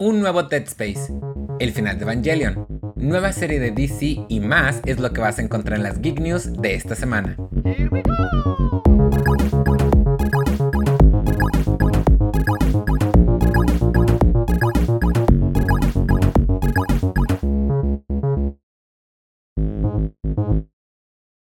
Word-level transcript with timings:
un 0.00 0.18
nuevo 0.18 0.44
Dead 0.44 0.62
Space, 0.62 1.12
el 1.58 1.72
final 1.72 1.98
de 1.98 2.04
Evangelion, 2.04 2.66
nueva 2.96 3.34
serie 3.34 3.60
de 3.60 3.70
DC 3.70 4.24
y 4.30 4.40
más 4.40 4.80
es 4.86 4.98
lo 4.98 5.12
que 5.12 5.20
vas 5.20 5.38
a 5.38 5.42
encontrar 5.42 5.76
en 5.76 5.82
las 5.82 6.00
Geek 6.00 6.20
News 6.20 6.54
de 6.54 6.74
esta 6.74 6.94
semana. 6.94 7.36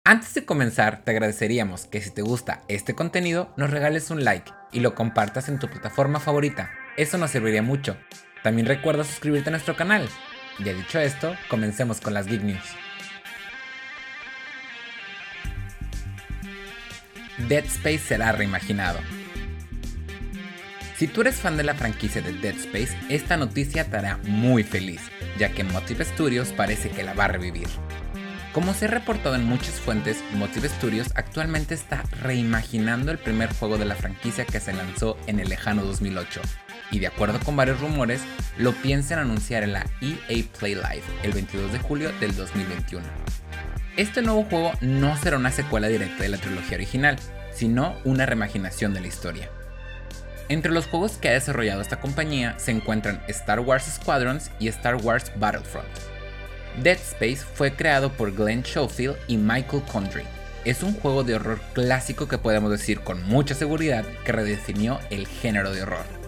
Antes 0.04 0.34
de 0.34 0.46
comenzar, 0.46 1.04
te 1.04 1.12
agradeceríamos 1.12 1.86
que 1.86 2.02
si 2.02 2.10
te 2.10 2.24
gusta 2.24 2.64
este 2.68 2.96
contenido, 2.96 3.54
nos 3.56 3.70
regales 3.70 4.10
un 4.10 4.24
like 4.24 4.52
y 4.72 4.80
lo 4.80 4.96
compartas 4.96 5.48
en 5.48 5.60
tu 5.60 5.68
plataforma 5.68 6.20
favorita. 6.20 6.72
Eso 6.98 7.20
nos 7.20 7.30
serviría 7.30 7.62
mucho. 7.62 7.96
También 8.44 8.68
recuerda 8.68 9.04
suscribirte 9.04 9.50
a 9.50 9.52
nuestro 9.52 9.76
canal. 9.76 10.08
Ya 10.60 10.74
dicho 10.74 11.00
esto, 11.00 11.36
comencemos 11.50 12.02
con 12.02 12.14
las 12.14 12.28
Geek 12.28 12.42
News. 12.42 12.76
Dead 17.48 17.66
Space 17.66 18.00
será 18.00 18.32
reimaginado. 18.32 19.00
Si 20.98 21.08
tú 21.08 21.22
eres 21.22 21.38
fan 21.38 21.58
de 21.58 21.64
la 21.64 21.74
franquicia 21.74 22.22
de 22.22 22.34
Dead 22.34 22.56
Space, 22.56 22.96
esta 23.10 23.36
noticia 23.36 23.86
te 23.86 23.98
hará 23.98 24.18
muy 24.24 24.64
feliz, 24.64 25.02
ya 25.40 25.50
que 25.50 25.64
Motive 25.64 26.06
Studios 26.06 26.50
parece 26.50 26.90
que 26.90 27.02
la 27.04 27.14
va 27.14 27.26
a 27.26 27.30
revivir. 27.30 27.68
Como 28.54 28.74
se 28.74 28.86
ha 28.86 28.90
reportado 28.90 29.36
en 29.36 29.46
muchas 29.46 29.80
fuentes, 29.80 30.24
Motive 30.34 30.70
Studios 30.70 31.08
actualmente 31.16 31.74
está 31.74 32.04
reimaginando 32.22 33.12
el 33.12 33.18
primer 33.18 33.52
juego 33.54 33.78
de 33.78 33.86
la 33.86 33.96
franquicia 33.96 34.46
que 34.46 34.60
se 34.60 34.74
lanzó 34.74 35.18
en 35.26 35.40
el 35.40 35.50
lejano 35.50 35.84
2008, 35.86 36.42
y 36.92 37.00
de 37.00 37.08
acuerdo 37.08 37.40
con 37.40 37.56
varios 37.56 37.80
rumores, 37.80 38.22
lo 38.58 38.74
piensan 38.74 39.20
anunciar 39.20 39.64
en 39.64 39.74
la 39.74 39.86
EA 40.02 40.44
Play 40.60 40.76
Live 40.76 41.04
el 41.24 41.32
22 41.32 41.72
de 41.72 41.80
julio 41.80 42.12
del 42.20 42.36
2021. 42.36 43.06
Este 43.98 44.22
nuevo 44.22 44.44
juego 44.44 44.72
no 44.82 45.18
será 45.18 45.38
una 45.38 45.52
secuela 45.52 45.88
directa 45.88 46.24
de 46.24 46.30
la 46.30 46.38
trilogía 46.38 46.78
original, 46.78 47.18
sino 47.54 47.96
una 48.04 48.26
reimaginación 48.26 48.94
de 48.94 49.02
la 49.02 49.08
historia. 49.08 49.50
Entre 50.50 50.72
los 50.72 50.88
juegos 50.88 51.14
que 51.14 51.30
ha 51.30 51.34
desarrollado 51.34 51.82
esta 51.82 52.00
compañía 52.00 52.58
se 52.58 52.72
encuentran 52.72 53.22
Star 53.28 53.60
Wars 53.62 53.86
Squadrons 53.86 54.52
y 54.60 54.68
Star 54.68 54.96
Wars 54.96 55.32
Battlefront. 55.38 55.88
Dead 56.82 56.98
Space 56.98 57.38
fue 57.38 57.76
creado 57.76 58.12
por 58.12 58.34
Glenn 58.34 58.64
Schofield 58.64 59.18
y 59.28 59.38
Michael 59.38 59.84
Condrey. 59.92 60.26
Es 60.64 60.84
un 60.84 60.94
juego 60.94 61.24
de 61.24 61.36
horror 61.36 61.60
clásico 61.74 62.28
que 62.28 62.38
podemos 62.38 62.72
decir 62.72 63.02
con 63.02 63.28
mucha 63.28 63.56
seguridad 63.56 64.06
que 64.26 64.32
redefinió 64.32 65.00
el 65.10 65.28
género 65.28 65.74
de 65.74 65.84
horror. 65.84 66.21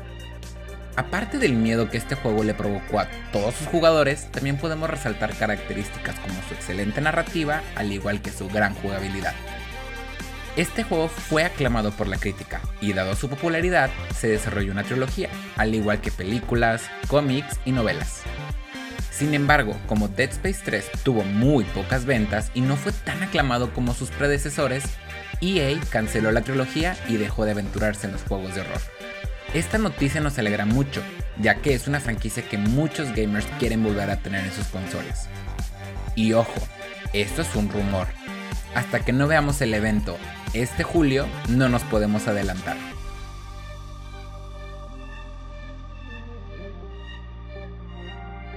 Aparte 0.95 1.39
del 1.39 1.53
miedo 1.53 1.89
que 1.89 1.97
este 1.97 2.15
juego 2.15 2.43
le 2.43 2.53
provocó 2.53 2.99
a 2.99 3.07
todos 3.31 3.55
sus 3.55 3.67
jugadores, 3.67 4.31
también 4.31 4.57
podemos 4.57 4.89
resaltar 4.89 5.35
características 5.35 6.19
como 6.19 6.35
su 6.47 6.53
excelente 6.53 7.01
narrativa, 7.01 7.63
al 7.75 7.91
igual 7.91 8.21
que 8.21 8.31
su 8.31 8.47
gran 8.47 8.75
jugabilidad. 8.75 9.33
Este 10.55 10.83
juego 10.83 11.07
fue 11.07 11.45
aclamado 11.45 11.89
por 11.91 12.07
la 12.07 12.17
crítica 12.17 12.61
y 12.79 12.93
dado 12.93 13.15
su 13.15 13.27
popularidad, 13.27 13.89
se 14.15 14.27
desarrolló 14.27 14.71
una 14.71 14.83
trilogía, 14.83 15.29
al 15.55 15.73
igual 15.73 15.99
que 15.99 16.11
películas, 16.11 16.83
cómics 17.07 17.59
y 17.65 17.71
novelas. 17.71 18.21
Sin 19.09 19.33
embargo, 19.33 19.75
como 19.87 20.09
Dead 20.09 20.29
Space 20.29 20.61
3 20.63 20.91
tuvo 21.03 21.23
muy 21.23 21.63
pocas 21.65 22.05
ventas 22.05 22.51
y 22.53 22.61
no 22.61 22.75
fue 22.75 22.91
tan 22.91 23.23
aclamado 23.23 23.73
como 23.73 23.95
sus 23.95 24.11
predecesores, 24.11 24.83
EA 25.41 25.79
canceló 25.89 26.31
la 26.31 26.41
trilogía 26.41 26.95
y 27.07 27.17
dejó 27.17 27.45
de 27.45 27.51
aventurarse 27.51 28.05
en 28.05 28.13
los 28.13 28.21
juegos 28.23 28.53
de 28.53 28.61
horror. 28.61 29.02
Esta 29.53 29.77
noticia 29.77 30.19
nos 30.19 30.39
alegra 30.39 30.65
mucho, 30.65 31.03
ya 31.37 31.55
que 31.55 31.75
es 31.75 31.87
una 31.87 31.99
franquicia 31.99 32.41
que 32.41 32.57
muchos 32.57 33.13
gamers 33.15 33.45
quieren 33.59 33.83
volver 33.83 34.09
a 34.09 34.17
tener 34.17 34.43
en 34.45 34.51
sus 34.51 34.65
consolas. 34.65 35.29
Y 36.15 36.33
ojo, 36.33 36.59
esto 37.13 37.43
es 37.43 37.55
un 37.55 37.69
rumor. 37.69 38.07
Hasta 38.73 39.01
que 39.01 39.13
no 39.13 39.27
veamos 39.27 39.61
el 39.61 39.75
evento 39.75 40.17
este 40.53 40.81
julio, 40.81 41.27
no 41.49 41.69
nos 41.69 41.83
podemos 41.83 42.27
adelantar. 42.27 42.77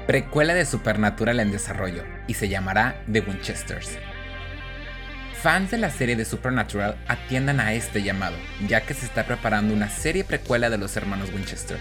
Precuela 0.06 0.54
de 0.54 0.64
Supernatural 0.64 1.40
en 1.40 1.50
desarrollo 1.50 2.04
y 2.26 2.34
se 2.34 2.48
llamará 2.48 3.02
The 3.12 3.20
Winchesters. 3.20 3.98
Fans 5.46 5.70
de 5.70 5.78
la 5.78 5.92
serie 5.92 6.16
de 6.16 6.24
Supernatural 6.24 6.96
atiendan 7.06 7.60
a 7.60 7.72
este 7.72 8.02
llamado, 8.02 8.34
ya 8.66 8.80
que 8.80 8.94
se 8.94 9.06
está 9.06 9.26
preparando 9.26 9.74
una 9.74 9.88
serie 9.88 10.24
precuela 10.24 10.70
de 10.70 10.76
los 10.76 10.96
hermanos 10.96 11.30
Winchester. 11.32 11.78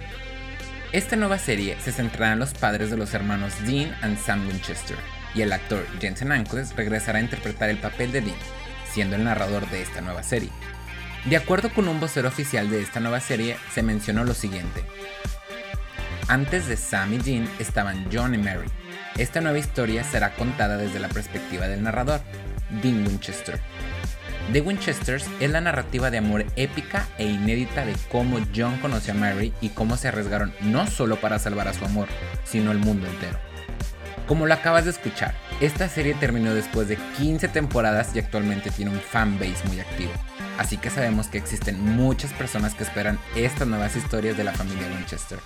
Esta 0.92 1.16
nueva 1.16 1.40
serie 1.40 1.76
se 1.82 1.92
centrará 1.92 2.34
en 2.34 2.38
los 2.38 2.54
padres 2.54 2.92
de 2.92 2.98
los 2.98 3.16
hermanos 3.16 3.56
Dean 3.66 3.90
y 4.04 4.18
Sam 4.18 4.48
Winchester, 4.48 4.96
y 5.34 5.42
el 5.42 5.52
actor 5.52 5.84
Jensen 6.00 6.32
Ackles 6.32 6.76
regresará 6.76 7.18
a 7.18 7.24
interpretar 7.24 7.72
el 7.72 7.80
papel 7.80 8.12
de 8.12 8.22
Dean, 8.22 8.38
siendo 8.88 9.16
el 9.16 9.24
narrador 9.24 9.68
de 9.72 9.82
esta 9.82 10.00
nueva 10.00 10.22
serie. 10.22 10.52
De 11.28 11.36
acuerdo 11.36 11.74
con 11.74 11.88
un 11.88 12.00
vocero 12.00 12.28
oficial 12.28 12.70
de 12.70 12.84
esta 12.84 13.00
nueva 13.00 13.20
serie, 13.20 13.58
se 13.74 13.82
mencionó 13.82 14.26
lo 14.26 14.36
siguiente. 14.36 14.84
Antes 16.28 16.68
de 16.68 16.78
Sam 16.78 17.16
y 17.16 17.18
Dean 17.18 17.50
estaban 17.58 18.06
John 18.14 18.36
y 18.36 18.38
Mary. 18.38 18.70
Esta 19.18 19.42
nueva 19.42 19.58
historia 19.58 20.04
será 20.04 20.36
contada 20.36 20.78
desde 20.78 21.00
la 21.00 21.10
perspectiva 21.10 21.68
del 21.68 21.82
narrador, 21.82 22.22
Dean 22.82 23.06
Winchester. 23.08 23.60
The 24.52 24.62
Winchesters 24.62 25.26
es 25.40 25.50
la 25.50 25.62
narrativa 25.62 26.12
de 26.12 26.20
amor 26.20 26.46
épica 26.56 27.08
e 27.18 27.26
inédita 27.26 27.84
de 27.86 27.96
cómo 28.12 28.38
John 28.56 28.78
conoció 28.78 29.14
a 29.14 29.18
Mary 29.18 29.54
y 29.60 29.70
cómo 29.70 29.98
se 29.98 30.08
arriesgaron 30.08 30.54
no 30.62 30.86
solo 30.88 31.16
para 31.16 31.40
salvar 31.40 31.68
a 31.68 31.74
su 31.74 31.84
amor, 31.84 32.08
sino 32.44 32.72
el 32.72 32.78
mundo 32.78 33.08
entero. 33.08 33.40
Como 34.28 34.46
lo 34.46 34.54
acabas 34.54 34.86
de 34.86 34.92
escuchar, 34.92 35.36
esta 35.62 35.88
serie 35.90 36.16
terminó 36.16 36.54
después 36.54 36.88
de 36.88 36.98
15 37.18 37.48
temporadas 37.48 38.16
y 38.16 38.20
actualmente 38.20 38.72
tiene 38.72 38.92
un 38.92 39.00
fanbase 39.00 39.68
muy 39.68 39.80
activo. 39.80 40.12
Así 40.58 40.78
que 40.78 40.90
sabemos 40.90 41.28
que 41.28 41.38
existen 41.38 41.80
muchas 41.80 42.32
personas 42.34 42.74
que 42.74 42.84
esperan 42.84 43.20
estas 43.36 43.68
nuevas 43.68 43.96
historias 43.96 44.38
de 44.38 44.44
la 44.44 44.54
familia 44.54 44.88
Winchester. 44.88 45.40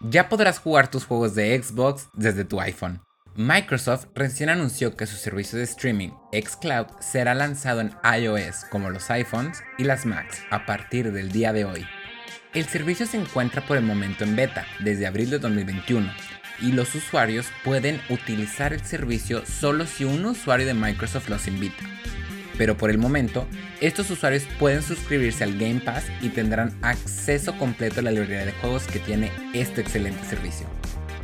Ya 0.00 0.28
podrás 0.28 0.58
jugar 0.58 0.88
tus 0.88 1.04
juegos 1.04 1.34
de 1.34 1.60
Xbox 1.62 2.08
desde 2.12 2.44
tu 2.44 2.60
iPhone. 2.60 3.00
Microsoft 3.34 4.08
recién 4.14 4.50
anunció 4.50 4.94
que 4.94 5.06
su 5.06 5.16
servicio 5.16 5.56
de 5.56 5.64
streaming 5.64 6.10
xCloud 6.32 6.88
será 7.00 7.34
lanzado 7.34 7.80
en 7.80 7.92
iOS 8.04 8.66
como 8.70 8.90
los 8.90 9.10
iPhones 9.10 9.62
y 9.78 9.84
las 9.84 10.04
Macs 10.04 10.42
a 10.50 10.66
partir 10.66 11.12
del 11.12 11.32
día 11.32 11.54
de 11.54 11.64
hoy. 11.64 11.86
El 12.52 12.66
servicio 12.66 13.06
se 13.06 13.16
encuentra 13.16 13.64
por 13.64 13.78
el 13.78 13.84
momento 13.84 14.24
en 14.24 14.36
beta 14.36 14.66
desde 14.80 15.06
abril 15.06 15.30
de 15.30 15.38
2021 15.38 16.12
y 16.60 16.72
los 16.72 16.94
usuarios 16.94 17.46
pueden 17.64 18.02
utilizar 18.10 18.74
el 18.74 18.84
servicio 18.84 19.46
solo 19.46 19.86
si 19.86 20.04
un 20.04 20.26
usuario 20.26 20.66
de 20.66 20.74
Microsoft 20.74 21.30
los 21.30 21.48
invita. 21.48 21.82
Pero 22.58 22.76
por 22.76 22.90
el 22.90 22.98
momento, 22.98 23.48
estos 23.80 24.10
usuarios 24.10 24.44
pueden 24.58 24.82
suscribirse 24.82 25.42
al 25.42 25.56
Game 25.56 25.80
Pass 25.80 26.04
y 26.20 26.28
tendrán 26.28 26.76
acceso 26.82 27.56
completo 27.56 28.00
a 28.00 28.02
la 28.02 28.10
librería 28.10 28.44
de 28.44 28.52
juegos 28.52 28.86
que 28.86 28.98
tiene 28.98 29.32
este 29.54 29.80
excelente 29.80 30.22
servicio. 30.26 30.66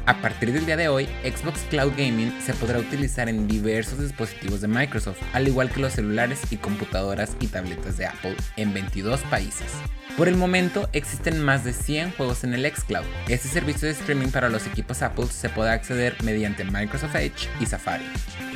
A 0.08 0.22
partir 0.22 0.54
del 0.54 0.64
día 0.64 0.78
de 0.78 0.88
hoy, 0.88 1.06
Xbox 1.22 1.60
Cloud 1.69 1.92
Gaming 1.94 2.32
se 2.41 2.54
podrá 2.54 2.78
utilizar 2.78 3.28
en 3.28 3.46
diversos 3.46 4.00
dispositivos 4.00 4.62
de 4.62 4.66
Microsoft, 4.66 5.20
al 5.34 5.46
igual 5.46 5.70
que 5.70 5.80
los 5.80 5.92
celulares 5.92 6.41
y 6.50 6.56
computadoras 6.56 7.36
y 7.41 7.46
tabletas 7.48 7.98
de 7.98 8.06
Apple 8.06 8.34
en 8.56 8.72
22 8.72 9.20
países. 9.24 9.70
Por 10.16 10.26
el 10.28 10.36
momento, 10.36 10.88
existen 10.94 11.42
más 11.42 11.62
de 11.62 11.74
100 11.74 12.12
juegos 12.12 12.42
en 12.42 12.54
el 12.54 12.64
xCloud. 12.74 13.04
Este 13.28 13.48
servicio 13.48 13.86
de 13.86 13.92
streaming 13.92 14.28
para 14.28 14.48
los 14.48 14.66
equipos 14.66 15.02
Apple 15.02 15.26
se 15.26 15.50
podrá 15.50 15.74
acceder 15.74 16.16
mediante 16.25 16.64
Microsoft 16.64 17.14
Edge 17.16 17.46
y 17.60 17.66
Safari, 17.66 18.06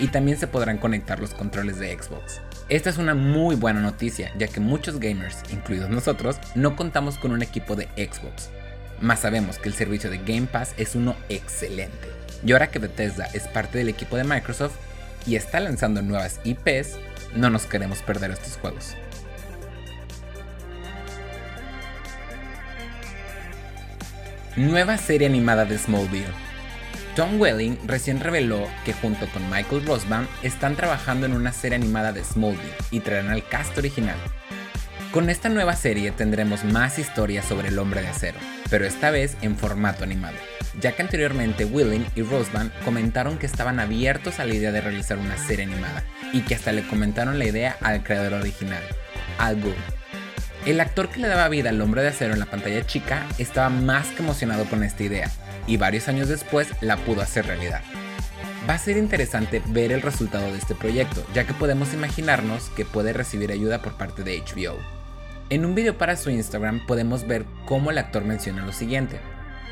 y 0.01 0.07
también 0.07 0.39
se 0.39 0.47
podrán 0.47 0.79
conectar 0.79 1.21
los 1.21 1.35
controles 1.35 1.79
de 1.79 1.95
Xbox. 1.95 2.41
Esta 2.71 2.89
es 2.89 2.97
una 2.97 3.15
muy 3.15 3.57
buena 3.57 3.83
noticia, 3.83 4.33
ya 4.39 4.49
que 4.49 4.61
muchos 4.61 4.99
gamers, 4.99 5.43
incluidos 5.53 5.91
nosotros, 5.91 6.39
no 6.55 6.77
contamos 6.77 7.19
con 7.19 7.33
un 7.33 7.43
equipo 7.43 7.77
de 7.77 7.89
Xbox, 7.97 8.49
más 9.03 9.21
sabemos 9.21 9.59
que 9.59 9.69
el 9.69 9.75
servicio 9.75 10.11
de 10.11 10.19
Game 10.19 10.47
Pass 10.47 10.75
es 10.77 10.95
uno 10.95 11.17
excelente. 11.29 12.09
Y 12.45 12.53
ahora 12.53 12.71
que 12.71 12.79
Bethesda 12.79 13.27
es 13.35 13.49
parte 13.49 13.79
del 13.79 13.89
equipo 13.89 14.17
de 14.17 14.25
Microsoft 14.25 14.77
y 15.27 15.37
está 15.37 15.61
lanzando 15.61 16.03
nuevas 16.03 16.41
IPs, 16.45 16.99
no 17.35 17.51
nos 17.51 17.67
queremos 17.67 17.99
perder 18.03 18.31
estos 18.31 18.57
juegos. 18.57 18.97
Nueva 24.57 24.99
serie 24.99 25.27
animada 25.27 25.65
de 25.65 25.79
Smallville. 25.79 26.27
Tom 27.17 27.41
Welling 27.41 27.79
recién 27.87 28.21
reveló 28.21 28.69
que 28.85 28.93
junto 28.93 29.27
con 29.29 29.49
Michael 29.51 29.85
Rosbaum 29.85 30.27
están 30.43 30.77
trabajando 30.77 31.27
en 31.27 31.35
una 31.35 31.53
serie 31.53 31.77
animada 31.77 32.13
de 32.13 32.25
Smallville 32.25 32.75
y 32.91 33.01
traerán 33.01 33.31
al 33.31 33.47
cast 33.49 33.77
original, 33.77 34.17
con 35.13 35.29
esta 35.29 35.51
nueva 35.51 35.77
serie 35.77 36.11
tendremos 36.11 36.65
más 36.65 36.99
historias 36.99 37.45
sobre 37.45 37.69
el 37.69 37.79
hombre 37.79 38.01
de 38.01 38.09
acero, 38.09 38.39
pero 38.71 38.87
esta 38.87 39.11
vez 39.11 39.37
en 39.43 39.59
formato 39.59 40.05
animado, 40.05 40.37
ya 40.81 40.93
que 40.93 41.03
anteriormente 41.03 41.67
Willing 41.67 42.07
y 42.17 42.23
Roseman 42.23 42.73
comentaron 42.83 43.37
que 43.37 43.45
estaban 43.45 43.79
abiertos 43.79 44.41
a 44.41 44.47
la 44.47 44.55
idea 44.55 44.73
de 44.73 44.81
realizar 44.81 45.19
una 45.19 45.37
serie 45.37 45.67
animada, 45.67 46.03
y 46.33 46.41
que 46.41 46.55
hasta 46.55 46.73
le 46.73 46.87
comentaron 46.87 47.39
la 47.39 47.45
idea 47.45 47.77
al 47.83 48.03
creador 48.03 48.33
original, 48.41 48.83
Al 49.37 49.61
Gould. 49.61 49.77
El 50.65 50.81
actor 50.81 51.11
que 51.11 51.21
le 51.21 51.29
daba 51.29 51.49
vida 51.49 51.69
al 51.69 51.81
hombre 51.83 52.01
de 52.01 52.09
acero 52.09 52.33
en 52.33 52.41
la 52.41 52.47
pantalla 52.47 52.87
chica 52.87 53.27
estaba 53.37 53.69
más 53.69 54.09
que 54.09 54.23
emocionado 54.23 54.65
con 54.65 54.83
esta 54.83 55.03
idea, 55.03 55.31
y 55.67 55.77
varios 55.77 56.09
años 56.09 56.29
después 56.29 56.69
la 56.81 56.97
pudo 56.97 57.21
hacer 57.21 57.47
realidad. 57.47 57.83
Va 58.67 58.75
a 58.75 58.79
ser 58.79 58.97
interesante 58.97 59.61
ver 59.67 59.93
el 59.93 60.01
resultado 60.01 60.51
de 60.51 60.59
este 60.59 60.75
proyecto, 60.75 61.23
ya 61.35 61.45
que 61.45 61.53
podemos 61.53 61.93
imaginarnos 61.93 62.71
que 62.71 62.87
puede 62.87 63.13
recibir 63.13 63.53
ayuda 63.53 63.83
por 63.83 63.99
parte 63.99 64.23
de 64.23 64.41
HBO. 64.41 65.02
En 65.51 65.67
un 65.67 65.75
video 65.75 65.99
para 65.99 66.17
su 66.17 66.31
Instagram 66.31 66.87
podemos 66.87 67.27
ver 67.27 67.45
cómo 67.67 67.91
el 67.91 67.99
actor 67.99 68.25
menciona 68.25 68.65
lo 68.65 68.73
siguiente. 68.73 69.21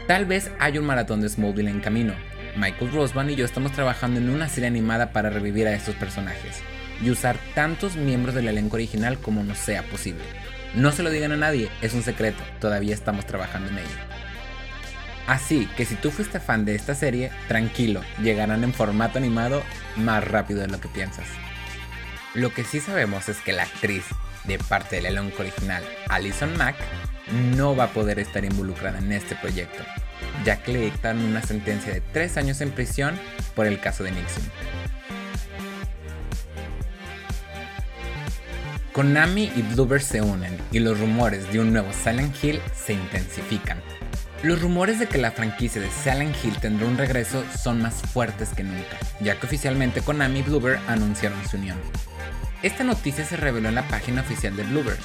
Tal 0.06 0.26
vez 0.26 0.50
hay 0.58 0.76
un 0.78 0.84
maratón 0.84 1.20
de 1.20 1.28
Smallville 1.28 1.70
en 1.70 1.80
camino. 1.80 2.12
Michael 2.56 2.92
Rosman 2.92 3.30
y 3.30 3.36
yo 3.36 3.44
estamos 3.44 3.72
trabajando 3.72 4.20
en 4.20 4.28
una 4.28 4.48
serie 4.48 4.66
animada 4.66 5.12
para 5.12 5.30
revivir 5.30 5.66
a 5.66 5.74
estos 5.74 5.94
personajes 5.94 6.62
y 7.02 7.10
usar 7.10 7.38
tantos 7.54 7.96
miembros 7.96 8.34
del 8.34 8.48
elenco 8.48 8.76
original 8.76 9.18
como 9.18 9.42
nos 9.42 9.58
sea 9.58 9.82
posible. 9.84 10.24
No 10.74 10.92
se 10.92 11.02
lo 11.02 11.10
digan 11.10 11.32
a 11.32 11.36
nadie, 11.36 11.70
es 11.80 11.94
un 11.94 12.02
secreto, 12.02 12.42
todavía 12.60 12.94
estamos 12.94 13.24
trabajando 13.26 13.70
en 13.70 13.78
ello. 13.78 13.88
Así 15.26 15.68
que 15.76 15.84
si 15.84 15.94
tú 15.94 16.10
fuiste 16.10 16.40
fan 16.40 16.64
de 16.64 16.74
esta 16.74 16.94
serie, 16.94 17.30
tranquilo, 17.48 18.02
llegarán 18.20 18.64
en 18.64 18.74
formato 18.74 19.18
animado 19.18 19.62
más 19.96 20.24
rápido 20.24 20.60
de 20.60 20.68
lo 20.68 20.80
que 20.80 20.88
piensas. 20.88 21.26
Lo 22.34 22.52
que 22.52 22.64
sí 22.64 22.80
sabemos 22.80 23.28
es 23.28 23.38
que 23.38 23.52
la 23.52 23.62
actriz 23.62 24.04
de 24.50 24.58
parte 24.58 24.96
del 24.96 25.06
elenco 25.06 25.42
original, 25.42 25.84
Alison 26.08 26.56
Mack, 26.56 26.76
no 27.56 27.76
va 27.76 27.84
a 27.84 27.92
poder 27.92 28.18
estar 28.18 28.44
involucrada 28.44 28.98
en 28.98 29.12
este 29.12 29.36
proyecto, 29.36 29.82
ya 30.44 30.62
que 30.62 30.72
le 30.72 30.80
dictaron 30.80 31.22
una 31.22 31.42
sentencia 31.42 31.92
de 31.92 32.00
3 32.00 32.36
años 32.36 32.60
en 32.60 32.72
prisión 32.72 33.18
por 33.54 33.66
el 33.66 33.80
caso 33.80 34.02
de 34.02 34.10
Nixon. 34.10 34.42
Konami 38.92 39.52
y 39.54 39.62
Bluebird 39.62 40.02
se 40.02 40.20
unen 40.20 40.58
y 40.72 40.80
los 40.80 40.98
rumores 40.98 41.52
de 41.52 41.60
un 41.60 41.72
nuevo 41.72 41.92
Silent 41.92 42.34
Hill 42.42 42.60
se 42.74 42.94
intensifican. 42.94 43.80
Los 44.42 44.60
rumores 44.60 44.98
de 44.98 45.06
que 45.06 45.18
la 45.18 45.30
franquicia 45.30 45.80
de 45.80 45.90
Silent 45.90 46.34
Hill 46.42 46.58
tendrá 46.58 46.88
un 46.88 46.98
regreso 46.98 47.44
son 47.56 47.80
más 47.82 48.02
fuertes 48.02 48.48
que 48.48 48.64
nunca, 48.64 48.98
ya 49.20 49.38
que 49.38 49.46
oficialmente 49.46 50.00
Konami 50.00 50.40
y 50.40 50.42
Bluebird 50.42 50.80
anunciaron 50.88 51.38
su 51.48 51.56
unión. 51.56 51.78
Esta 52.62 52.84
noticia 52.84 53.24
se 53.24 53.38
reveló 53.38 53.70
en 53.70 53.74
la 53.74 53.88
página 53.88 54.20
oficial 54.20 54.54
de 54.54 54.64
Bluebird, 54.64 54.98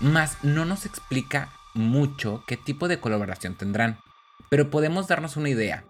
mas 0.00 0.36
no 0.42 0.66
nos 0.66 0.84
explica 0.84 1.48
mucho 1.72 2.44
qué 2.46 2.58
tipo 2.58 2.86
de 2.86 3.00
colaboración 3.00 3.54
tendrán, 3.54 3.98
pero 4.50 4.68
podemos 4.68 5.08
darnos 5.08 5.38
una 5.38 5.48
idea 5.48 5.84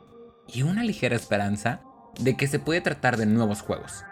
y 0.46 0.62
una 0.62 0.84
ligera 0.84 1.16
esperanza 1.16 1.80
de 2.20 2.36
que 2.36 2.46
se 2.46 2.60
puede 2.60 2.82
tratar 2.82 3.16
de 3.16 3.26
nuevos 3.26 3.62
juegos, 3.62 4.04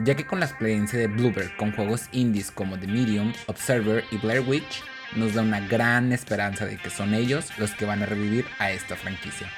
ya 0.00 0.16
que 0.16 0.26
con 0.26 0.40
la 0.40 0.46
experiencia 0.46 0.98
de 0.98 1.06
Bluebird 1.06 1.56
con 1.56 1.70
juegos 1.70 2.08
indies 2.10 2.50
como 2.50 2.80
The 2.80 2.88
Medium, 2.88 3.32
Observer 3.46 4.02
y 4.10 4.16
Blair 4.16 4.40
Witch, 4.40 4.82
nos 5.14 5.34
da 5.34 5.42
una 5.42 5.60
gran 5.60 6.12
esperanza 6.12 6.66
de 6.66 6.78
que 6.78 6.90
son 6.90 7.14
ellos 7.14 7.56
los 7.58 7.70
que 7.76 7.84
van 7.84 8.02
a 8.02 8.06
revivir 8.06 8.44
a 8.58 8.72
esta 8.72 8.96
franquicia. 8.96 9.48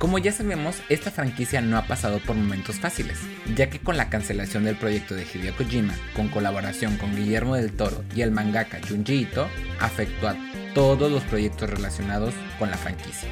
Como 0.00 0.16
ya 0.16 0.32
sabemos, 0.32 0.80
esta 0.88 1.10
franquicia 1.10 1.60
no 1.60 1.76
ha 1.76 1.82
pasado 1.82 2.20
por 2.20 2.34
momentos 2.34 2.80
fáciles, 2.80 3.18
ya 3.54 3.68
que 3.68 3.80
con 3.80 3.98
la 3.98 4.08
cancelación 4.08 4.64
del 4.64 4.76
proyecto 4.76 5.14
de 5.14 5.26
Hideo 5.26 5.54
Kojima, 5.54 5.92
con 6.16 6.28
colaboración 6.28 6.96
con 6.96 7.14
Guillermo 7.14 7.54
del 7.54 7.70
Toro 7.72 8.02
y 8.16 8.22
el 8.22 8.30
mangaka 8.30 8.80
Junji 8.88 9.24
Ito, 9.24 9.46
afectó 9.78 10.28
a 10.28 10.36
todos 10.72 11.12
los 11.12 11.22
proyectos 11.24 11.68
relacionados 11.68 12.32
con 12.58 12.70
la 12.70 12.78
franquicia. 12.78 13.28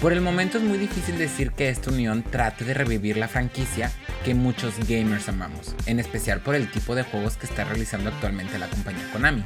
Por 0.00 0.12
el 0.12 0.20
momento 0.20 0.58
es 0.58 0.64
muy 0.64 0.78
difícil 0.78 1.18
decir 1.18 1.50
que 1.50 1.70
esta 1.70 1.90
unión 1.90 2.22
trate 2.22 2.64
de 2.64 2.74
revivir 2.74 3.16
la 3.16 3.26
franquicia 3.26 3.90
que 4.24 4.36
muchos 4.36 4.74
gamers 4.88 5.28
amamos, 5.28 5.74
en 5.86 5.98
especial 5.98 6.38
por 6.38 6.54
el 6.54 6.70
tipo 6.70 6.94
de 6.94 7.02
juegos 7.02 7.36
que 7.36 7.46
está 7.46 7.64
realizando 7.64 8.10
actualmente 8.10 8.60
la 8.60 8.68
compañía 8.68 9.10
Konami 9.10 9.42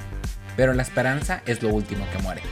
pero 0.56 0.72
la 0.72 0.82
esperanza 0.82 1.42
es 1.46 1.62
lo 1.62 1.68
último 1.68 2.06
que 2.10 2.22
muere. 2.22 2.42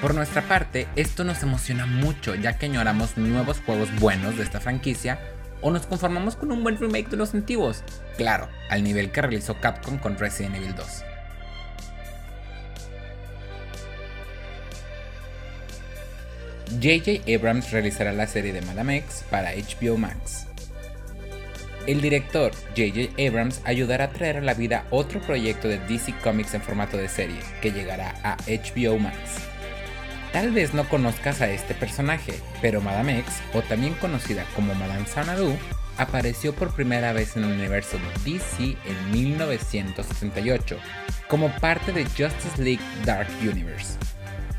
Por 0.00 0.14
nuestra 0.14 0.42
parte, 0.42 0.86
esto 0.94 1.24
nos 1.24 1.42
emociona 1.42 1.86
mucho 1.86 2.34
ya 2.34 2.58
que 2.58 2.66
añoramos 2.66 3.16
nuevos 3.16 3.60
juegos 3.64 3.88
buenos 3.98 4.36
de 4.36 4.42
esta 4.42 4.60
franquicia 4.60 5.18
o 5.62 5.70
nos 5.70 5.86
conformamos 5.86 6.36
con 6.36 6.52
un 6.52 6.62
buen 6.62 6.76
remake 6.78 7.08
de 7.08 7.16
los 7.16 7.32
antiguos, 7.32 7.82
claro, 8.18 8.48
al 8.68 8.84
nivel 8.84 9.10
que 9.10 9.22
realizó 9.22 9.58
Capcom 9.58 9.98
con 9.98 10.18
Resident 10.18 10.56
Evil 10.56 10.74
2. 10.74 10.86
JJ 16.78 17.34
Abrams 17.34 17.70
realizará 17.70 18.12
la 18.12 18.26
serie 18.26 18.52
de 18.52 18.60
Madame 18.60 18.98
X 18.98 19.24
para 19.30 19.52
HBO 19.54 19.96
Max. 19.96 20.46
El 21.86 22.00
director 22.00 22.52
J.J. 22.76 23.26
Abrams 23.26 23.60
ayudará 23.64 24.06
a 24.06 24.10
traer 24.10 24.38
a 24.38 24.40
la 24.40 24.54
vida 24.54 24.84
otro 24.90 25.20
proyecto 25.20 25.68
de 25.68 25.78
DC 25.78 26.12
Comics 26.22 26.52
en 26.54 26.60
formato 26.60 26.96
de 26.96 27.08
serie, 27.08 27.38
que 27.62 27.70
llegará 27.70 28.16
a 28.24 28.36
HBO 28.46 28.98
Max. 28.98 29.55
Tal 30.36 30.50
vez 30.50 30.74
no 30.74 30.86
conozcas 30.86 31.40
a 31.40 31.48
este 31.48 31.72
personaje, 31.72 32.34
pero 32.60 32.82
Madame 32.82 33.20
X, 33.20 33.40
o 33.54 33.62
también 33.62 33.94
conocida 33.94 34.44
como 34.54 34.74
Madame 34.74 35.06
Xanadu, 35.06 35.56
apareció 35.96 36.54
por 36.54 36.74
primera 36.74 37.14
vez 37.14 37.38
en 37.38 37.44
el 37.44 37.52
universo 37.52 37.96
DC 38.22 38.76
en 38.84 39.10
1978, 39.12 40.76
como 41.26 41.48
parte 41.56 41.90
de 41.92 42.04
Justice 42.04 42.62
League 42.62 42.84
Dark 43.06 43.30
Universe. 43.40 43.94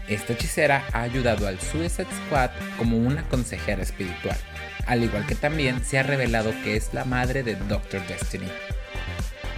Esta 0.08 0.34
hechicera 0.34 0.84
ha 0.94 1.04
ayudado 1.04 1.48
al 1.48 1.60
Suicide 1.60 2.08
Squad 2.26 2.50
como 2.80 2.98
una 2.98 3.22
consejera 3.30 3.84
espiritual 3.84 4.38
al 4.88 5.04
igual 5.04 5.28
que 5.28 5.36
también 5.36 5.86
se 5.86 6.00
ha 6.00 6.04
revelado 6.04 6.54
que 6.64 6.76
es 6.76 6.92
la 6.96 7.06
madre 7.06 7.44
de 7.44 7.54
Doctor 7.56 8.02
Destiny. 8.08 8.48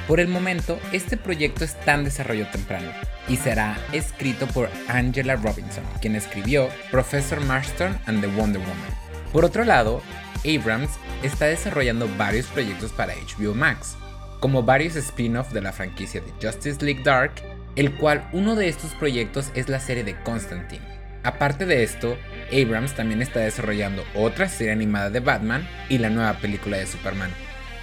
Por 0.06 0.20
el 0.20 0.28
momento, 0.28 0.80
este 0.92 1.16
proyecto 1.16 1.64
está 1.64 1.94
en 1.94 2.04
desarrollo 2.04 2.46
temprano 2.48 2.92
y 3.30 3.38
será 3.38 3.78
escrito 3.94 4.48
por 4.48 4.70
Angela 4.88 5.36
Robinson, 5.36 5.84
quien 6.02 6.16
escribió 6.16 6.68
Professor 6.92 7.40
Marston 7.46 7.98
and 8.08 8.22
the 8.22 8.28
Wonder 8.28 8.60
Woman. 8.60 8.90
Por 9.32 9.46
otro 9.46 9.64
lado, 9.64 10.02
Abrams 10.44 10.90
está 11.22 11.46
desarrollando 11.46 12.10
varios 12.18 12.48
proyectos 12.48 12.92
para 12.92 13.14
HBO 13.14 13.54
Max, 13.54 13.96
como 14.40 14.64
varios 14.64 14.96
spin-offs 14.96 15.54
de 15.54 15.62
la 15.62 15.72
franquicia 15.72 16.22
de 16.22 16.32
Justice 16.42 16.84
League 16.84 17.04
Dark, 17.04 17.34
el 17.76 17.96
cual 17.96 18.28
uno 18.34 18.56
de 18.56 18.68
estos 18.68 18.92
proyectos 18.96 19.52
es 19.54 19.70
la 19.70 19.80
serie 19.80 20.04
de 20.04 20.20
Constantine. 20.24 20.84
Aparte 21.24 21.66
de 21.66 21.84
esto, 21.84 22.18
Abrams 22.52 22.96
también 22.96 23.22
está 23.22 23.42
desarrollando 23.42 24.04
otra 24.16 24.48
serie 24.48 24.74
animada 24.74 25.10
de 25.10 25.20
Batman 25.20 25.68
y 25.90 25.98
la 25.98 26.10
nueva 26.10 26.34
película 26.36 26.78
de 26.78 26.88
Superman. 26.88 27.30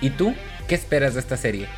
¿Y 0.01 0.11
tú? 0.11 0.35
¿Qué 0.67 0.75
esperas 0.75 1.15
de 1.15 1.21
esta 1.21 1.37
serie? 1.37 1.69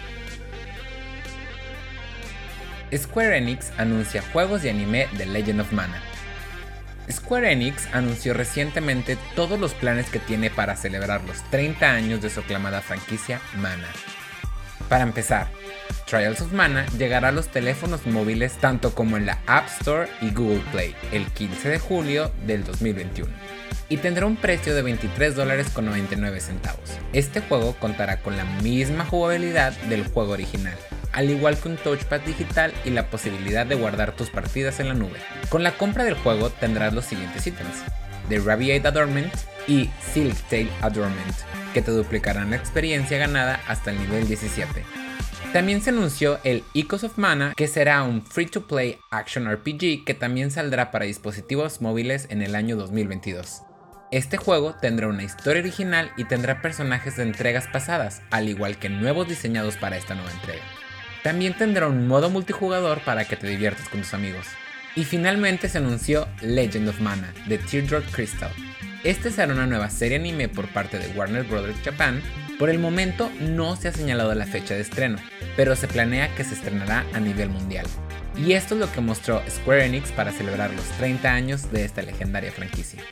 Square 2.96 3.37
Enix 3.37 3.70
anuncia 3.76 4.23
juegos 4.32 4.62
de 4.62 4.70
anime 4.70 5.08
de 5.19 5.26
Legend 5.26 5.61
of 5.61 5.73
Mana. 5.73 6.02
Square 7.11 7.52
Enix 7.52 7.87
anunció 7.93 8.35
recientemente 8.35 9.18
todos 9.35 9.59
los 9.59 9.75
planes 9.75 10.09
que 10.11 10.18
tiene 10.18 10.50
para 10.50 10.76
celebrar 10.76 11.23
los 11.25 11.42
30 11.50 11.90
años 11.90 12.23
de 12.23 12.30
su 12.30 12.40
aclamada 12.40 12.80
franquicia 12.80 13.40
Mana. 13.57 13.88
Para 14.88 15.04
empezar, 15.04 15.49
Trials 16.07 16.40
of 16.40 16.52
Mana 16.52 16.87
llegará 16.97 17.28
a 17.28 17.33
los 17.33 17.49
teléfonos 17.49 18.07
móviles 18.07 18.54
tanto 18.54 18.95
como 18.95 19.18
en 19.18 19.26
la 19.26 19.38
App 19.47 19.66
Store 19.80 20.09
y 20.23 20.30
Google 20.30 20.62
Play 20.73 20.95
el 21.12 21.26
15 21.26 21.68
de 21.68 21.78
julio 21.78 22.33
del 22.47 22.64
2021 22.64 23.30
y 23.90 23.99
tendrá 23.99 24.26
un 24.26 24.37
precio 24.37 24.75
de 24.75 24.83
23 24.83 25.35
dólares 25.35 25.68
con 25.71 25.87
99 25.87 26.40
centavos. 26.40 26.99
Este 27.12 27.40
juego 27.40 27.75
contará 27.75 28.21
con 28.21 28.37
la 28.37 28.45
misma 28.62 29.04
jugabilidad 29.04 29.73
del 29.88 30.07
juego 30.07 30.33
original, 30.33 30.76
al 31.18 31.30
igual 31.30 31.58
que 31.58 31.68
un 31.68 31.76
touchpad 31.76 32.20
digital 32.20 32.72
y 32.84 32.90
la 32.90 33.10
posibilidad 33.10 33.66
de 33.66 33.75
guardar 33.75 34.14
tus 34.14 34.30
partidas 34.30 34.78
en 34.78 34.87
la 34.87 34.94
nube. 34.94 35.18
Con 35.48 35.64
la 35.64 35.72
compra 35.72 36.04
del 36.04 36.14
juego 36.14 36.48
tendrás 36.50 36.94
los 36.94 37.06
siguientes 37.06 37.44
ítems: 37.44 37.82
The 38.28 38.38
Rabiate 38.38 38.87
Adornment 38.87 39.34
y 39.66 39.90
Silk 40.12 40.37
Tail 40.48 40.70
Adornment, 40.80 41.34
que 41.75 41.82
te 41.82 41.90
duplicarán 41.90 42.50
la 42.50 42.56
experiencia 42.56 43.18
ganada 43.18 43.60
hasta 43.66 43.90
el 43.90 43.98
nivel 43.98 44.28
17. 44.28 44.84
También 45.52 45.82
se 45.82 45.90
anunció 45.90 46.38
el 46.44 46.62
Echoes 46.72 47.02
of 47.02 47.18
Mana, 47.18 47.52
que 47.56 47.66
será 47.66 48.04
un 48.04 48.25
free-to-play 48.25 49.00
action 49.10 49.52
RPG 49.52 50.04
que 50.04 50.14
también 50.14 50.52
saldrá 50.52 50.92
para 50.92 51.06
dispositivos 51.06 51.80
móviles 51.80 52.28
en 52.30 52.42
el 52.42 52.54
año 52.54 52.76
2022. 52.76 53.62
Este 54.12 54.37
juego 54.37 54.76
tendrá 54.80 55.08
una 55.08 55.25
historia 55.25 55.62
original 55.62 56.12
y 56.16 56.26
tendrá 56.26 56.62
personajes 56.62 57.16
de 57.16 57.25
entregas 57.25 57.66
pasadas, 57.66 58.22
al 58.30 58.48
igual 58.48 58.78
que 58.78 58.88
nuevos 58.88 59.26
diseñados 59.26 59.76
para 59.76 59.96
esta 59.96 60.14
nueva 60.14 60.30
entrega. 60.30 60.62
También 61.28 61.52
tendrá 61.52 61.88
un 61.88 62.08
modo 62.08 62.30
multijugador 62.30 63.00
para 63.00 63.26
que 63.26 63.37
te 63.37 63.47
diviertas 63.47 63.90
con 63.90 64.00
tus 64.00 64.14
amigos. 64.14 64.47
Y 64.97 65.04
finalmente 65.04 65.68
se 65.68 65.76
anunció 65.76 66.26
Legend 66.40 66.88
of 66.88 67.00
Mana, 67.00 67.35
de 67.47 67.58
Teardrop 67.58 68.02
Crystal. 68.12 68.50
Este 69.04 69.30
será 69.30 69.52
una 69.52 69.66
nueva 69.66 69.90
serie 69.90 70.16
anime 70.16 70.49
por 70.49 70.68
parte 70.68 70.99
de 70.99 71.08
Warner 71.08 71.44
Bros. 71.44 71.66
Japan 71.85 72.23
por 72.58 72.70
el 72.70 72.78
momento 72.78 73.30
no 73.40 73.76
se 73.76 73.88
ha 73.88 73.92
señalado 73.92 74.35
la 74.35 74.47
fecha 74.47 74.73
de 74.73 74.80
estreno, 74.80 75.18
pero 75.54 75.76
se 75.76 75.87
planea 75.87 76.35
que 76.35 76.44
se 76.44 76.54
estrenará 76.54 77.04
a 77.12 77.20
nivel 77.20 77.50
mundial. 77.50 77.85
Y 78.35 78.54
esto 78.54 78.75
es 78.75 78.80
lo 78.80 78.90
que 78.90 79.02
mostró 79.02 79.42
Square 79.50 79.85
Enix 79.85 80.11
para 80.12 80.32
celebrar 80.32 80.73
los 80.73 80.87
30 80.97 81.30
años 81.30 81.70
de 81.70 81.85
esta 81.85 82.00
legendaria 82.00 82.52
franquicia. 82.52 83.02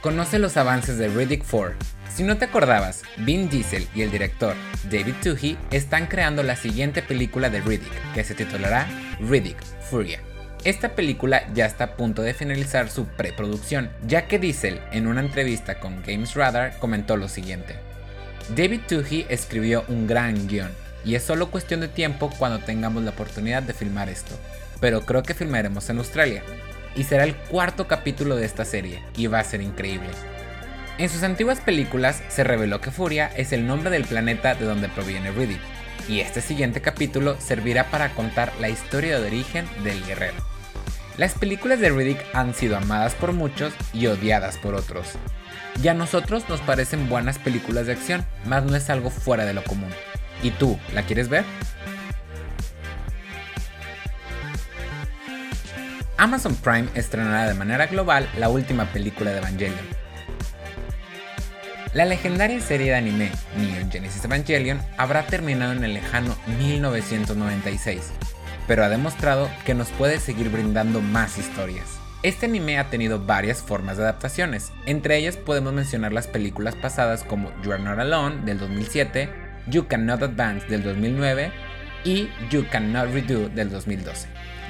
Conoce 0.00 0.38
los 0.38 0.56
avances 0.56 0.96
de 0.96 1.08
Riddick 1.08 1.44
4. 1.46 1.91
Si 2.14 2.24
no 2.24 2.36
te 2.36 2.44
acordabas, 2.44 3.04
Vin 3.16 3.48
Diesel 3.48 3.88
y 3.94 4.02
el 4.02 4.10
director 4.10 4.54
David 4.90 5.14
Toohey 5.22 5.56
están 5.70 6.08
creando 6.08 6.42
la 6.42 6.56
siguiente 6.56 7.00
película 7.00 7.48
de 7.48 7.62
Riddick, 7.62 8.12
que 8.12 8.22
se 8.22 8.34
titulará 8.34 8.86
Riddick 9.18 9.56
Furia. 9.88 10.20
Esta 10.62 10.90
película 10.90 11.46
ya 11.54 11.64
está 11.64 11.84
a 11.84 11.96
punto 11.96 12.20
de 12.20 12.34
finalizar 12.34 12.90
su 12.90 13.06
preproducción, 13.06 13.90
ya 14.06 14.28
que 14.28 14.38
Diesel 14.38 14.78
en 14.92 15.06
una 15.06 15.22
entrevista 15.22 15.80
con 15.80 16.02
Games 16.02 16.34
Radar 16.34 16.78
comentó 16.78 17.16
lo 17.16 17.28
siguiente. 17.28 17.76
David 18.54 18.80
Toohey 18.86 19.24
escribió 19.30 19.82
un 19.88 20.06
gran 20.06 20.46
guion, 20.48 20.70
y 21.06 21.14
es 21.14 21.22
solo 21.22 21.50
cuestión 21.50 21.80
de 21.80 21.88
tiempo 21.88 22.30
cuando 22.38 22.58
tengamos 22.58 23.02
la 23.04 23.12
oportunidad 23.12 23.62
de 23.62 23.72
filmar 23.72 24.10
esto, 24.10 24.38
pero 24.80 25.00
creo 25.06 25.22
que 25.22 25.32
filmaremos 25.32 25.88
en 25.88 25.96
Australia, 25.96 26.42
y 26.94 27.04
será 27.04 27.24
el 27.24 27.34
cuarto 27.34 27.88
capítulo 27.88 28.36
de 28.36 28.44
esta 28.44 28.66
serie, 28.66 29.02
y 29.16 29.28
va 29.28 29.40
a 29.40 29.44
ser 29.44 29.62
increíble. 29.62 30.10
En 31.02 31.08
sus 31.08 31.24
antiguas 31.24 31.58
películas 31.58 32.22
se 32.28 32.44
reveló 32.44 32.80
que 32.80 32.92
Furia 32.92 33.28
es 33.36 33.52
el 33.52 33.66
nombre 33.66 33.90
del 33.90 34.04
planeta 34.04 34.54
de 34.54 34.66
donde 34.66 34.88
proviene 34.88 35.32
Riddick, 35.32 35.58
y 36.06 36.20
este 36.20 36.40
siguiente 36.40 36.80
capítulo 36.80 37.36
servirá 37.40 37.90
para 37.90 38.10
contar 38.10 38.52
la 38.60 38.68
historia 38.68 39.18
de 39.18 39.26
origen 39.26 39.66
del 39.82 40.00
guerrero. 40.06 40.36
Las 41.16 41.34
películas 41.34 41.80
de 41.80 41.90
Riddick 41.90 42.24
han 42.34 42.54
sido 42.54 42.76
amadas 42.76 43.16
por 43.16 43.32
muchos 43.32 43.72
y 43.92 44.06
odiadas 44.06 44.58
por 44.58 44.76
otros. 44.76 45.08
Y 45.82 45.88
a 45.88 45.94
nosotros 45.94 46.48
nos 46.48 46.60
parecen 46.60 47.08
buenas 47.08 47.40
películas 47.40 47.86
de 47.86 47.94
acción, 47.94 48.24
mas 48.44 48.62
no 48.62 48.76
es 48.76 48.88
algo 48.88 49.10
fuera 49.10 49.44
de 49.44 49.54
lo 49.54 49.64
común. 49.64 49.90
¿Y 50.40 50.52
tú, 50.52 50.78
la 50.94 51.02
quieres 51.02 51.28
ver? 51.28 51.44
Amazon 56.16 56.54
Prime 56.54 56.86
estrenará 56.94 57.48
de 57.48 57.54
manera 57.54 57.88
global 57.88 58.28
la 58.38 58.50
última 58.50 58.84
película 58.84 59.32
de 59.32 59.38
Evangelion. 59.38 60.01
La 61.94 62.06
legendaria 62.06 62.58
serie 62.58 62.86
de 62.86 62.94
anime 62.94 63.30
Neon 63.54 63.90
Genesis 63.90 64.24
Evangelion 64.24 64.80
habrá 64.96 65.26
terminado 65.26 65.72
en 65.72 65.84
el 65.84 65.92
lejano 65.92 66.34
1996, 66.58 68.10
pero 68.66 68.82
ha 68.82 68.88
demostrado 68.88 69.50
que 69.66 69.74
nos 69.74 69.90
puede 69.90 70.18
seguir 70.18 70.48
brindando 70.48 71.02
más 71.02 71.36
historias. 71.36 71.98
Este 72.22 72.46
anime 72.46 72.78
ha 72.78 72.88
tenido 72.88 73.26
varias 73.26 73.60
formas 73.60 73.98
de 73.98 74.04
adaptaciones, 74.04 74.72
entre 74.86 75.18
ellas 75.18 75.36
podemos 75.36 75.74
mencionar 75.74 76.14
las 76.14 76.28
películas 76.28 76.74
pasadas 76.76 77.24
como 77.24 77.52
You 77.62 77.72
Are 77.72 77.82
Not 77.82 77.98
Alone 77.98 78.36
del 78.46 78.58
2007, 78.58 79.28
You 79.66 79.86
Cannot 79.86 80.22
Advance 80.22 80.66
del 80.68 80.82
2009 80.84 81.52
y 82.04 82.30
You 82.48 82.64
Cannot 82.70 83.12
Redo 83.12 83.50
del 83.50 83.68
2012. 83.68 84.28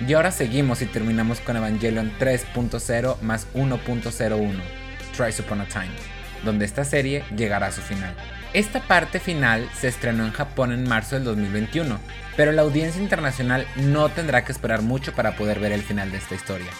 Y 0.08 0.12
ahora 0.14 0.32
seguimos 0.32 0.82
y 0.82 0.86
terminamos 0.86 1.38
con 1.38 1.56
Evangelion 1.56 2.10
3.0 2.18 3.20
más 3.20 3.46
1.01, 3.54 4.54
Tries 5.16 5.38
Upon 5.38 5.60
a 5.60 5.66
Time, 5.66 5.92
donde 6.44 6.64
esta 6.64 6.84
serie 6.84 7.24
llegará 7.36 7.68
a 7.68 7.72
su 7.72 7.80
final. 7.80 8.14
Esta 8.52 8.80
parte 8.80 9.18
final 9.18 9.68
se 9.74 9.88
estrenó 9.88 10.26
en 10.26 10.32
Japón 10.32 10.72
en 10.72 10.86
marzo 10.86 11.14
del 11.14 11.24
2021, 11.24 11.98
pero 12.36 12.52
la 12.52 12.62
audiencia 12.62 13.00
internacional 13.00 13.66
no 13.76 14.08
tendrá 14.10 14.44
que 14.44 14.52
esperar 14.52 14.82
mucho 14.82 15.12
para 15.12 15.36
poder 15.36 15.58
ver 15.58 15.72
el 15.72 15.82
final 15.82 16.10
de 16.10 16.18
esta 16.18 16.34
historia, 16.34 16.70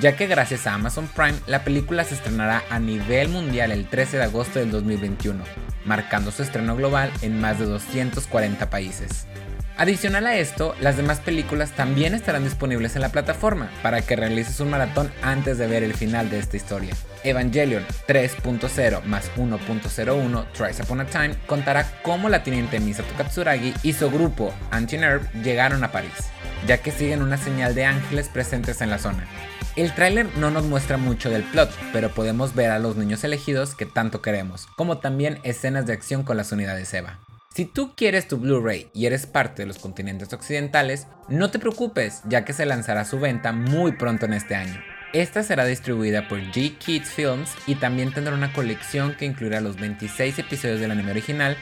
ya 0.00 0.16
que 0.16 0.26
gracias 0.26 0.66
a 0.66 0.74
Amazon 0.74 1.08
Prime 1.08 1.38
la 1.46 1.62
película 1.62 2.02
se 2.02 2.14
estrenará 2.14 2.64
a 2.68 2.80
nivel 2.80 3.28
mundial 3.28 3.70
el 3.70 3.86
13 3.86 4.16
de 4.16 4.24
agosto 4.24 4.58
del 4.58 4.72
2021, 4.72 5.44
marcando 5.84 6.32
su 6.32 6.42
estreno 6.42 6.74
global 6.74 7.12
en 7.22 7.40
más 7.40 7.60
de 7.60 7.66
240 7.66 8.68
países. 8.68 9.26
Adicional 9.76 10.24
a 10.28 10.36
esto, 10.36 10.76
las 10.80 10.96
demás 10.96 11.18
películas 11.18 11.72
también 11.72 12.14
estarán 12.14 12.44
disponibles 12.44 12.94
en 12.94 13.02
la 13.02 13.08
plataforma 13.08 13.70
para 13.82 14.02
que 14.02 14.14
realices 14.14 14.60
un 14.60 14.70
maratón 14.70 15.10
antes 15.20 15.58
de 15.58 15.66
ver 15.66 15.82
el 15.82 15.94
final 15.94 16.30
de 16.30 16.38
esta 16.38 16.56
historia. 16.56 16.94
Evangelion 17.24 17.84
3.0 18.06 19.02
más 19.02 19.32
1.01 19.36 20.52
Tries 20.52 20.80
Upon 20.80 21.00
a 21.00 21.06
Time 21.06 21.34
contará 21.48 21.90
cómo 22.02 22.28
la 22.28 22.44
teniente 22.44 22.78
Misato 22.78 23.12
Katsuragi 23.18 23.74
y 23.82 23.94
su 23.94 24.08
grupo 24.12 24.54
Anti-Nerve 24.70 25.28
llegaron 25.42 25.82
a 25.82 25.90
París, 25.90 26.30
ya 26.68 26.78
que 26.78 26.92
siguen 26.92 27.20
una 27.20 27.36
señal 27.36 27.74
de 27.74 27.86
ángeles 27.86 28.28
presentes 28.28 28.80
en 28.80 28.90
la 28.90 28.98
zona. 28.98 29.26
El 29.74 29.92
tráiler 29.92 30.28
no 30.36 30.52
nos 30.52 30.62
muestra 30.66 30.98
mucho 30.98 31.30
del 31.30 31.42
plot, 31.42 31.72
pero 31.92 32.14
podemos 32.14 32.54
ver 32.54 32.70
a 32.70 32.78
los 32.78 32.94
niños 32.94 33.24
elegidos 33.24 33.74
que 33.74 33.86
tanto 33.86 34.22
queremos, 34.22 34.68
como 34.76 34.98
también 34.98 35.40
escenas 35.42 35.84
de 35.84 35.94
acción 35.94 36.22
con 36.22 36.36
las 36.36 36.52
unidades 36.52 36.94
EVA. 36.94 37.18
Si 37.54 37.66
tú 37.66 37.94
quieres 37.94 38.26
tu 38.26 38.38
Blu-ray 38.38 38.88
y 38.92 39.06
eres 39.06 39.26
parte 39.26 39.62
de 39.62 39.66
los 39.66 39.78
continentes 39.78 40.32
occidentales, 40.32 41.06
no 41.28 41.52
te 41.52 41.60
preocupes, 41.60 42.20
ya 42.28 42.44
que 42.44 42.52
se 42.52 42.66
lanzará 42.66 43.04
su 43.04 43.20
venta 43.20 43.52
muy 43.52 43.92
pronto 43.92 44.26
en 44.26 44.32
este 44.32 44.56
año. 44.56 44.82
Esta 45.12 45.44
será 45.44 45.64
distribuida 45.64 46.26
por 46.26 46.40
G 46.40 46.76
Kids 46.78 47.10
Films 47.10 47.52
y 47.68 47.76
también 47.76 48.12
tendrá 48.12 48.34
una 48.34 48.52
colección 48.52 49.14
que 49.14 49.26
incluirá 49.26 49.60
los 49.60 49.76
26 49.76 50.40
episodios 50.40 50.80
del 50.80 50.90
anime 50.90 51.12
original 51.12 51.56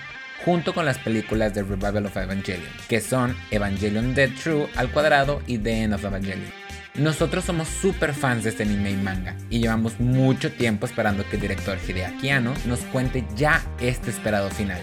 junto 0.47 0.73
con 0.73 0.87
las 0.87 0.97
películas 0.97 1.53
de 1.53 1.63
Revival 1.63 2.07
of 2.07 2.17
Evangelion, 2.17 2.73
que 2.89 3.03
son 3.03 3.37
Evangelion 3.51 4.15
Dead 4.15 4.31
True 4.43 4.69
al 4.77 4.91
cuadrado 4.91 5.43
y 5.47 5.59
The 5.59 5.83
End 5.83 5.93
of 5.93 6.05
Evangelion. 6.05 6.51
Nosotros 6.95 7.45
somos 7.45 7.69
super 7.69 8.15
fans 8.15 8.45
de 8.45 8.51
este 8.51 8.63
anime 8.63 8.93
y 8.93 8.97
manga 8.97 9.37
y 9.51 9.59
llevamos 9.61 10.01
mucho 10.01 10.51
tiempo 10.53 10.87
esperando 10.87 11.29
que 11.29 11.37
el 11.37 11.43
director 11.43 11.77
Hideaki 11.87 12.31
Anno 12.31 12.55
nos 12.65 12.81
cuente 12.81 13.27
ya 13.37 13.63
este 13.79 14.09
esperado 14.09 14.49
final. 14.49 14.81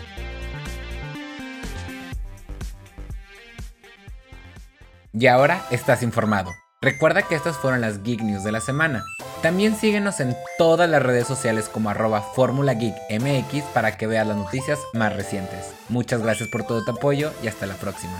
Y 5.13 5.28
ahora 5.28 5.66
estás 5.72 6.04
informado. 6.04 6.51
Recuerda 6.82 7.24
que 7.24 7.36
estas 7.36 7.58
fueron 7.58 7.82
las 7.82 8.04
Geek 8.04 8.22
News 8.22 8.44
de 8.44 8.51
la 8.51 8.62
semana. 8.62 9.04
También 9.42 9.75
síguenos 9.75 10.20
en 10.20 10.36
todas 10.58 10.89
las 10.89 11.01
redes 11.01 11.28
sociales 11.28 11.68
como 11.68 11.89
arroba 11.89 12.24
para 13.74 13.98
que 13.98 14.08
veas 14.08 14.28
las 14.28 14.38
noticias 14.38 14.80
más 14.94 15.16
recientes. 15.16 15.74
Muchas 15.89 16.22
gracias 16.22 16.48
por 16.50 16.63
todo 16.63 16.86
tu 16.86 16.92
apoyo 16.92 17.34
y 17.44 17.48
hasta 17.48 17.66
la 17.66 17.75
próxima. 17.75 18.20